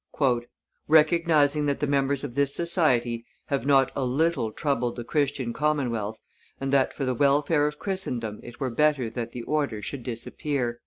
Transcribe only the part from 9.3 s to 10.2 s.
the Order should